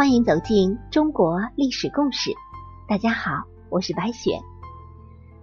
[0.00, 2.30] 欢迎走进中国历史故事。
[2.88, 4.40] 大家好，我是白雪。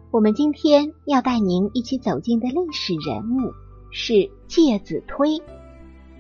[0.10, 3.54] 我们今天要带您一起走进的历史人物
[3.92, 5.40] 是介子推。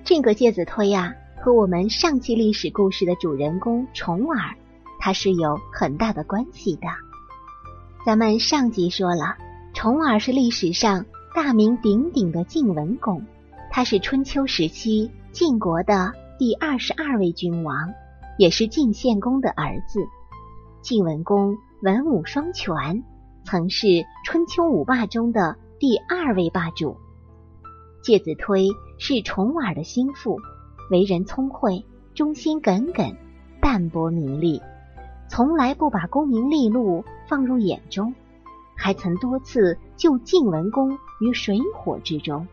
[0.03, 4.55] 这个介子推呀，和我们上期历史故事的主人公重耳，
[4.99, 6.85] 他是有很大的关系的。
[8.05, 9.35] 咱们上集说了，
[9.73, 13.25] 重耳是历史上大名鼎鼎的晋文公，
[13.71, 17.91] 他是春秋时期晋国的第二十二位君王，
[18.37, 19.99] 也是晋献公的儿子。
[20.81, 23.03] 晋文公文武双全，
[23.43, 23.87] 曾是
[24.25, 26.97] 春秋五霸中的第二位霸主。
[28.03, 28.69] 介子推
[28.99, 30.39] 是重耳的心腹，
[30.91, 33.15] 为人聪慧，忠心耿耿，
[33.59, 34.61] 淡泊名利。
[35.29, 38.15] 从来不把功名利禄放入眼中，
[38.77, 42.47] 还曾多次救晋文公于水火之中。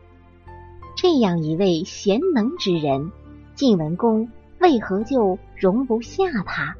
[0.97, 3.11] 这样一位贤能之人，
[3.53, 4.29] 晋文公
[4.65, 6.75] 为何就容不下他？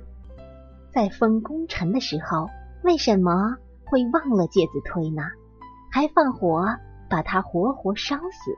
[0.92, 2.50] 在封功臣的时候，
[2.84, 5.22] 为什么会忘了介子推呢？
[5.92, 6.66] 还放火
[7.12, 8.56] 把他活活烧死？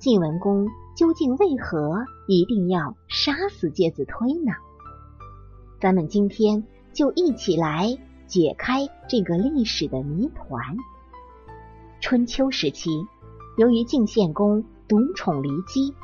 [0.00, 4.52] 晋文公究竟为何一定要杀死介子推呢？
[5.80, 10.76] 咱们今天就一起来解开这个历史的谜团。
[12.00, 12.90] 春秋时期，
[13.56, 15.94] 由于晋献公独宠骊姬，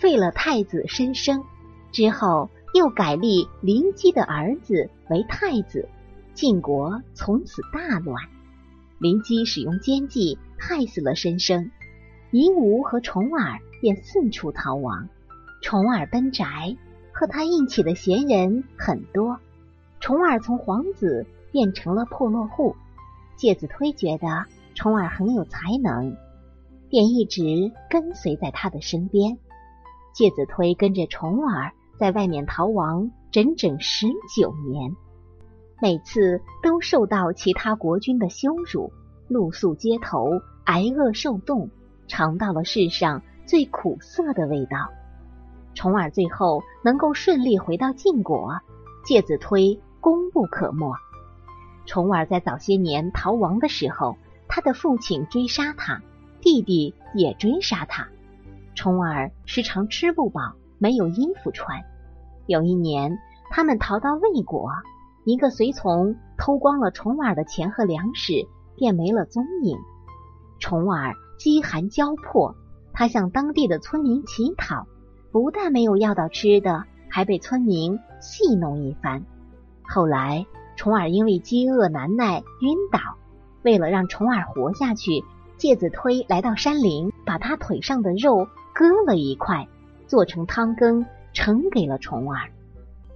[0.00, 1.44] 废了太子申生，
[1.92, 5.88] 之后又改立林姬的儿子为太子，
[6.34, 8.22] 晋国从此大乱。
[8.98, 11.70] 林姬使用奸计害死了申生，
[12.30, 15.08] 夷吾和重耳便四处逃亡。
[15.62, 16.76] 重耳奔宅。
[17.16, 19.38] 和他一起的闲人很多，
[20.00, 22.74] 重耳从皇子变成了破落户。
[23.36, 26.16] 介子推觉得重耳很有才能，
[26.90, 29.38] 便一直跟随在他的身边。
[30.14, 34.94] 介子推跟着重耳在外面逃亡整整十九年，
[35.82, 38.92] 每次都受到其他国君的羞辱，
[39.26, 41.68] 露宿街头，挨饿受冻，
[42.06, 44.88] 尝到了世上最苦涩的味道。
[45.74, 48.52] 重耳最后能够顺利回到晋国，
[49.04, 50.94] 介子推功不可没。
[51.86, 54.16] 重耳在早些年逃亡的时候，
[54.46, 56.00] 他的父亲追杀他，
[56.40, 58.08] 弟弟也追杀他。
[58.74, 61.82] 虫儿时常吃不饱，没有衣服穿。
[62.46, 63.18] 有一年，
[63.50, 64.70] 他们逃到魏国，
[65.24, 68.32] 一个随从偷光了虫儿的钱和粮食，
[68.76, 69.78] 便没了踪影。
[70.60, 72.54] 虫儿饥寒交迫，
[72.92, 74.86] 他向当地的村民乞讨。
[75.32, 79.24] 不但没有要到吃的，还被村民戏弄一番。
[79.82, 80.46] 后来，
[80.76, 83.00] 虫儿因为饥饿难耐晕倒。
[83.62, 85.24] 为了让虫儿活下去，
[85.56, 89.68] 介子推来到山林，把他腿上的肉割了一块，
[90.08, 92.50] 做成汤羹盛给了重耳。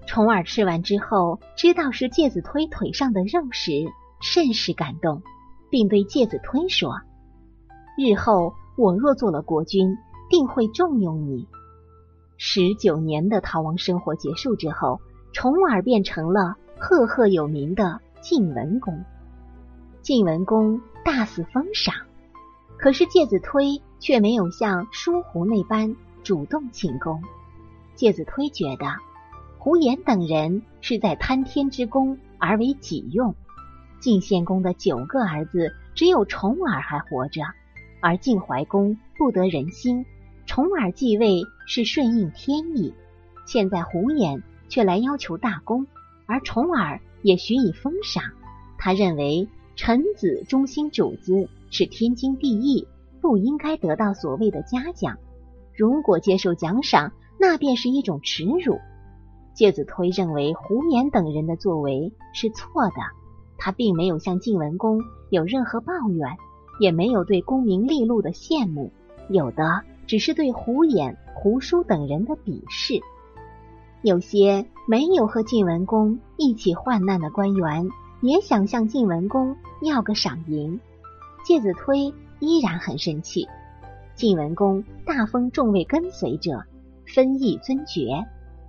[0.07, 3.73] 重耳吃完之后，知道是介子推腿上的肉时，
[4.23, 5.21] 甚是感动，
[5.69, 7.01] 并对介子推说
[7.99, 9.99] ：“日后我若做了国君，
[10.31, 11.49] 定会重用你。”
[12.39, 15.01] 十九年的逃亡生活结束之后，
[15.33, 19.05] 重耳变成了赫赫有名的晋文公。
[20.03, 21.95] 晋文公大肆封赏，
[22.79, 27.23] 可是介子推却没有像叔胡那般主动请功。
[27.95, 28.87] 介子推觉得
[29.59, 33.35] 胡延等人是在贪天之功而为己用。
[34.01, 37.43] 晋献公的九个儿子，只有重耳还活着，
[38.01, 40.07] 而晋怀公不得人心。
[40.47, 42.95] 重耳继位是顺应天意，
[43.45, 45.87] 现在胡衍却来要求大功，
[46.27, 48.23] 而重耳也许以封赏。
[48.79, 52.87] 他认为臣子忠心主子是天经地义，
[53.21, 55.19] 不应该得到所谓的嘉奖。
[55.77, 58.79] 如果接受奖赏，那便是一种耻辱。
[59.55, 63.03] 介子推认为胡衍等人的作为是错的，
[63.59, 66.37] 他并没有向晋文公有任何抱怨，
[66.81, 68.93] 也没有对功名利禄的羡慕，
[69.29, 69.83] 有的。
[70.07, 72.99] 只是对胡衍、胡舒等人的鄙视。
[74.01, 77.91] 有些没有和晋文公一起患难的官员，
[78.23, 80.81] 也想向晋文公要个赏银。
[81.45, 83.47] 介子推依然很生气。
[84.15, 86.65] 晋文公大封众位跟随者，
[87.15, 88.27] 分邑尊爵，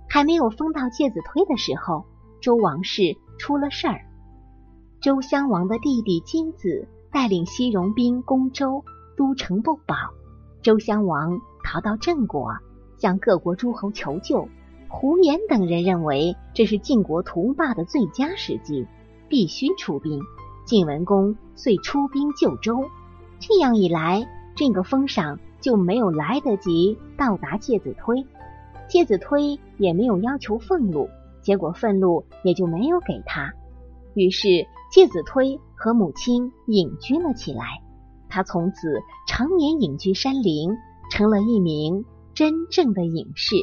[0.08, 2.04] 还没有封到介子推的时候，
[2.40, 4.00] 周王室出了事儿。
[5.00, 8.84] 周襄王的弟弟金子带领西戎兵攻周，
[9.16, 9.96] 都城不保。
[10.62, 12.52] 周襄王逃到郑国，
[12.98, 14.48] 向各国诸侯求救。
[14.88, 18.86] 胡延等人认为这是晋国图霸的最佳时机，
[19.28, 20.20] 必须出兵。
[20.66, 22.90] 晋文公遂出兵救周。
[23.40, 28.24] 这样一来，这个封赏就没有来得及到达介子推。
[28.86, 31.08] 介子推也没有要求俸禄，
[31.40, 33.52] 结果俸禄也就没有给他。
[34.14, 34.48] 于是
[34.92, 37.64] 介子推和母亲隐居了起来。
[38.28, 40.76] 他从此常年隐居山林，
[41.10, 42.04] 成了一名
[42.34, 43.56] 真正的隐士。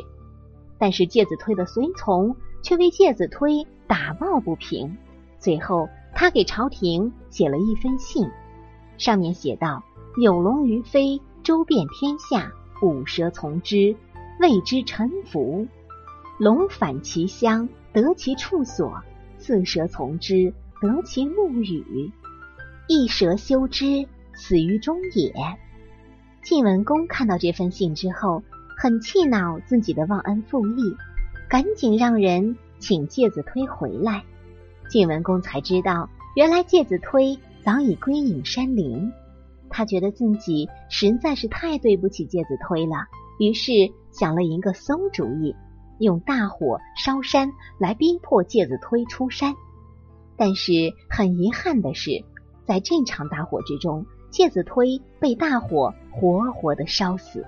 [0.80, 4.98] 但是介子推的随从却为介子推打抱不平。
[5.40, 8.28] 最后，他给朝廷写了一封信，
[8.98, 9.84] 上面写道
[10.22, 12.52] ：“有龙于飞，周遍天下，
[12.82, 13.96] 五蛇从之。”
[14.40, 15.66] 谓之臣服，
[16.38, 19.02] 龙返其乡，得其处所；
[19.40, 22.12] 四蛇从之，得其禄与。
[22.88, 25.34] 一蛇休之，死于中也。
[26.44, 28.44] 晋文公看到这封信之后，
[28.78, 30.96] 很气恼自己的忘恩负义，
[31.50, 34.24] 赶紧让人请介子推回来。
[34.88, 39.12] 晋文公才知道，原来介子推早已归隐山林。
[39.70, 42.96] 他觉得自己实在是太对不起介子推了。
[43.42, 43.74] 于是
[44.10, 45.54] 想了一个馊主意，
[46.00, 49.54] 用大火烧山来逼迫介子推出山。
[50.38, 50.72] 但是
[51.10, 52.24] 很遗憾的是，
[52.66, 57.46] 在这场大火之中，介子推被大火活活的烧死。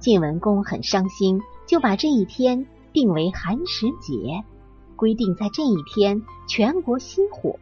[0.00, 4.42] 晋文公很伤心，就把这一天定为寒食节，
[4.96, 7.56] 规定在这一天全国熄火。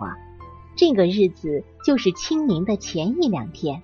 [0.77, 3.83] 这个日子就是清明的前一两天。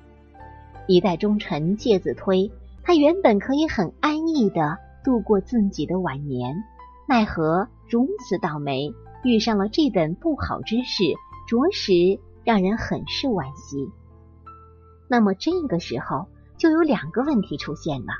[0.86, 2.50] 一代忠臣介子推。
[2.84, 6.56] 他原本可以很安逸的度过自己的晚年，
[7.06, 11.04] 奈何如此倒霉，遇上了这等不好之事，
[11.46, 13.90] 着实让人很是惋惜。
[15.06, 18.14] 那么这个时候就有两个问题出现了：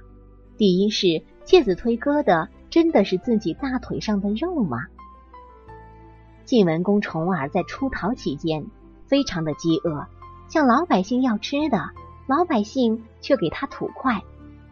[0.59, 4.85] 第一是介子推割的真的是自己大腿上的肉吗？
[6.49, 8.65] 晋文公重耳在出逃期间
[9.07, 10.07] 非常的饥饿，
[10.49, 11.91] 向老百姓要吃的，
[12.27, 14.23] 老百姓却给他土块。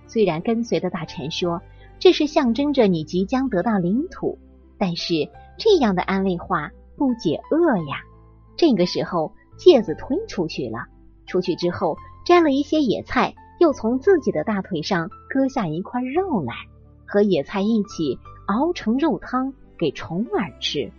[0.07, 1.61] 虽然跟随的大臣说
[1.99, 4.39] 这是象征着你即将得到领土，
[4.79, 5.29] 但是
[5.59, 8.01] 这样的安慰话不解饿呀。
[8.57, 10.87] 这个时候，介子推出去了，
[11.27, 16.55] 出去之后摘了一些野菜，又从自己的大腿上割下一块肉来，
[17.05, 20.91] 和野菜一起熬成肉汤给重耳吃。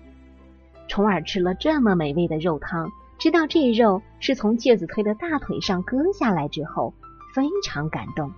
[0.88, 6.94] 重耳吃了这么美味的肉汤，知道这肉是从介子推的大腿上割下来之后，
[7.34, 8.31] 非常感动。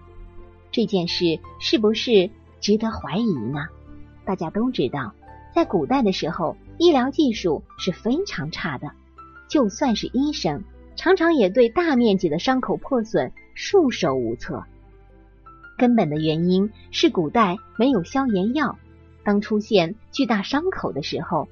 [0.72, 2.30] 这件事是不是
[2.60, 3.68] 值得怀疑呢？
[4.25, 5.13] 大家都知道，
[5.54, 8.92] 在古代的时候，医疗技术是非常差的，
[9.48, 10.63] 就算是医生，
[10.96, 14.63] 常常也对大面积的伤口破损束手无策。
[15.78, 18.78] 根本的原因是古代没有消炎药，
[19.24, 21.48] 当出现巨大伤口的时候，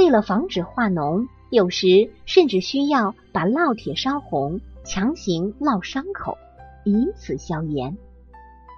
[0.00, 6.38] 为了防止化脓，有时甚至需要把烙铁烧红，强行烙伤口，
[6.86, 7.98] 以此消炎。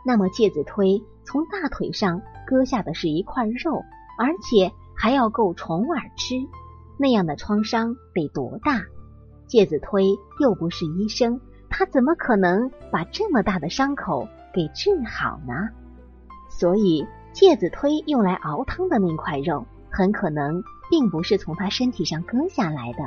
[0.04, 3.84] 那么介子推从大腿上割下的是一块肉，
[4.18, 6.34] 而且还要够虫儿吃，
[6.98, 8.82] 那样的创伤得多大？
[9.46, 11.40] 介子推又不是医生，
[11.70, 15.68] 他怎么可能把这么大的伤口给治好呢？
[16.50, 23.04] 所以介子推用来熬汤的那块肉，很可能并不是从他身体上割下来的，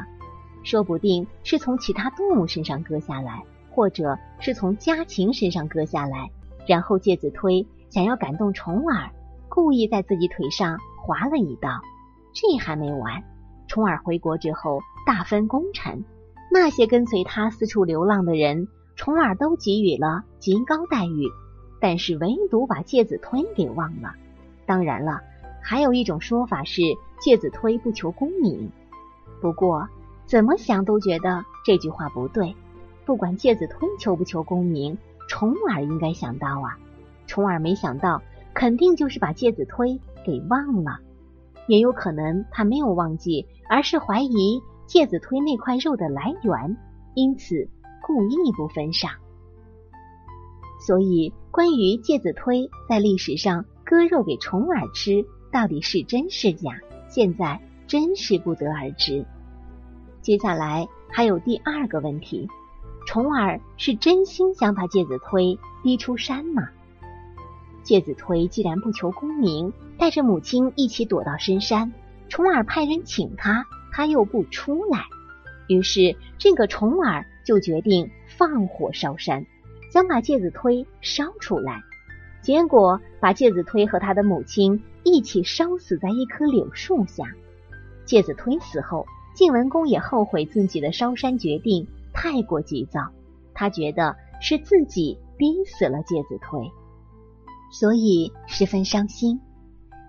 [0.64, 6.30] 说不定是从其他动物身上割下来，或者是从家禽身上割下来。
[6.68, 9.12] 然后介子推想要感动重耳，
[9.50, 11.69] 故意在自己腿上划了一刀。
[12.33, 13.24] 这还没完，
[13.68, 16.04] 重耳回国之后大分功臣，
[16.52, 21.30] 那些跟随他四处流浪的人，重耳都给予了极高待遇，
[21.80, 24.14] 但是唯独把介子推给忘了。
[24.66, 25.21] 当然了，
[25.68, 26.81] 还有一种说法是
[27.19, 28.69] 介子推不求功名，
[29.42, 29.88] 不过
[30.28, 32.56] 怎么想都觉得这句话不对。
[33.04, 34.95] 不管介子推求不求功名。
[35.28, 36.78] 重耳应该想到啊，
[37.26, 38.22] 重耳没想到，
[38.54, 41.00] 肯定就是把介子推给忘了，
[41.68, 46.78] 也有可能他没有忘记，而是怀疑介子推那块肉的来源，
[47.16, 47.68] 因此
[48.04, 49.14] 故意不分赏。
[50.86, 59.26] 所以，关于介子推在历史上割肉给重耳吃，到底是真是假，现在真是不得而知。
[60.21, 62.50] 接下来还有第二个问题。
[63.07, 66.68] 重耳是真心想把介子推逼出山吗？
[67.83, 71.94] 介子推既然不求功名，带着母亲一起躲到深山，
[72.28, 75.06] 重耳派人请他，他又不出来，
[75.69, 79.45] 于是这个重耳就决定放火烧山，
[79.94, 81.81] 想把介子推烧出来。
[82.42, 87.24] 结果把介子推和他的母亲一起烧死在一棵柳树下。
[88.06, 91.88] 介子推死后，晋文公也后悔自己的烧山决定。
[92.14, 93.12] 太过急躁，
[93.54, 96.71] 他觉得是自己逼死了介子推。
[97.71, 99.40] 所以十分伤心。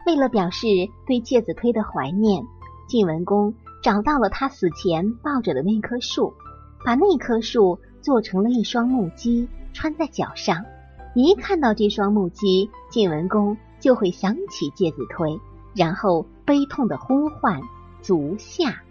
[0.06, 0.66] 为了表示
[1.06, 2.44] 对介子推的怀念，
[2.88, 6.32] 晋文公找到了他死前抱着的那棵树，
[6.84, 10.64] 把那棵树做成了一双木屐，穿在脚上。
[11.14, 15.38] 一看到这双木屐，晋文公就会想起介子推，
[15.72, 17.60] 然后悲痛的呼唤
[18.02, 18.82] 足下。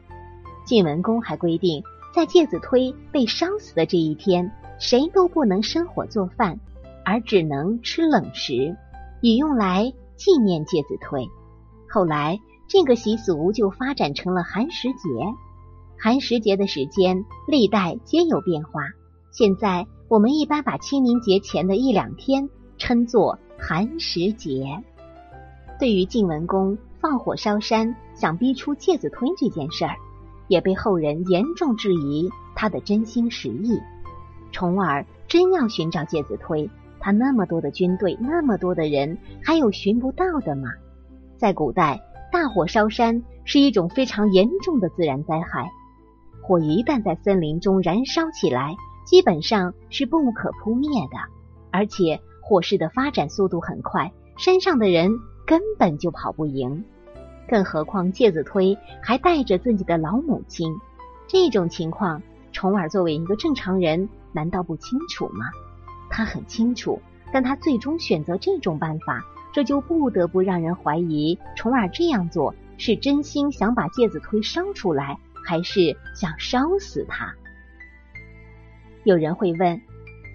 [0.66, 1.84] 晋文公还规定，
[2.14, 4.50] 在介子推被烧死的这一天，
[4.80, 6.62] 谁都不能生火做饭，
[7.04, 8.78] 而只能吃冷食，
[9.20, 11.28] 以用来纪念介子推。
[11.90, 15.10] 后来，这个习俗就发展成了寒食节。
[16.00, 18.80] 寒食节的时间历代皆有变化，
[19.34, 19.86] 现在。
[20.08, 22.48] 我们一般把清明节前的一两天
[22.78, 24.84] 称作寒食节。
[25.80, 29.96] 对于晋文公放火烧山，想逼出介子推这件事儿，
[30.48, 33.80] 也被后人严重质疑他的真心实意。
[34.52, 36.70] 重耳真要寻找介子推，
[37.00, 40.70] 他那么多的军队，那么多的人，还有寻不到的吗？
[41.38, 45.70] 在古代，大火烧山是一种非常严重的自然灾害，
[46.42, 48.76] 火一旦在森林中燃烧起来。
[49.06, 51.18] 基本上是不可扑灭的，
[51.70, 56.86] 而且火势的发展速度很快，山上的人根本就跑不赢。
[57.50, 60.72] 更何况介子推还带着自己的老母亲，
[61.26, 62.22] 这种情况，
[62.52, 65.46] 重耳作为一个正常人，难道不清楚吗？
[66.12, 67.02] 他很清楚，
[67.34, 77.34] 但他最终选择这种办法，这就不得不让人怀疑，重耳这样做是真心想把介子推烧出来，还是想烧死他。
[79.04, 79.82] 有人会问，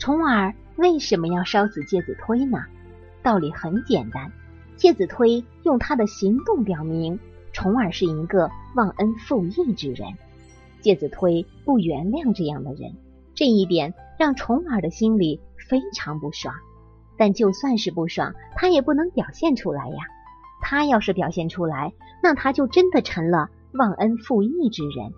[0.00, 2.64] 重耳为什么要烧死介子推呢？
[3.22, 4.32] 道理很简单，
[4.76, 7.18] 介子推用他的行动表明，
[7.52, 10.08] 重耳是一个忘恩负义之人。
[10.80, 12.94] 介子推不原谅这样的人，
[13.34, 16.54] 这一点让重耳的心里非常不爽。
[17.18, 19.96] 但就算是不爽，他也不能表现出来呀。
[20.62, 25.12] 他要是表现出来，那他就真的成了忘恩负义之人。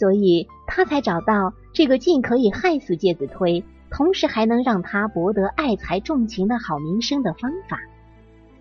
[0.00, 7.78] 所以他才找到这个既可以害死介子推，同时还能让他博得爱才重情的好名声的方法。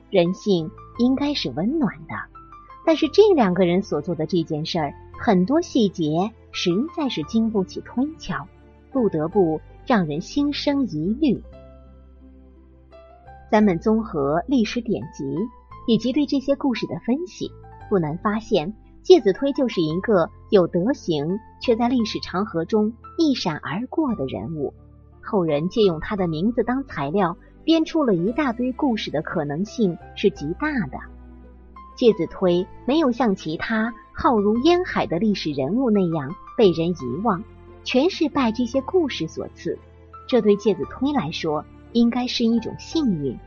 [0.10, 2.16] 人性应该是温暖的，
[2.86, 8.46] 但是这两个人所做的这件事儿，很多细节实在是经不起推敲，
[8.92, 11.42] 不得不让人心生疑虑。
[13.50, 15.24] 咱们综合历史典籍
[15.88, 17.50] 以及对这些故事的分析，
[17.90, 18.74] 不难发现。
[19.02, 24.74] 介子推就是一个有德行却在历史长河中一闪而过的人物，
[25.22, 31.00] 后人借用他的名字当材料编出了一大堆故事的可能性是极大的。
[31.96, 37.44] 介子推没有像其他浩如烟海的历史人物那样被人遗忘，
[37.84, 39.78] 全是拜这些故事所赐，
[40.28, 43.38] 这对介子推来说应该是一种幸运。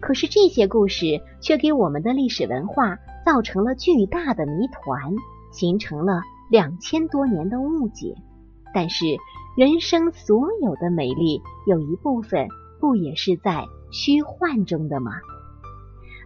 [0.00, 2.98] 可是这些故事却给我们的历史文化。
[3.28, 5.14] 造成了巨大的谜团，
[5.50, 8.14] 形成了两千多年的误解。
[8.72, 9.04] 但是，
[9.54, 12.48] 人生所有的美丽，有一部分
[12.80, 15.12] 不也是在虚幻中的吗？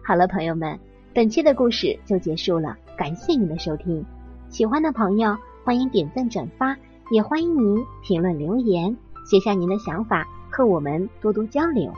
[0.05, 0.79] 好了，朋友们，
[1.13, 4.05] 本期的故事就结束了，感谢您的收听。
[4.47, 6.77] 喜欢的朋友欢迎点赞转发，
[7.11, 11.91] 也欢迎您评论留言，写下您的想法，和我们多多交流。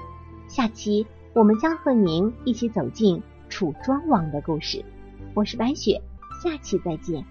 [0.47, 4.81] 下期我们将和您一起走进楚庄王的故事。
[5.33, 6.01] 我是白雪，
[6.41, 7.25] 下期再见。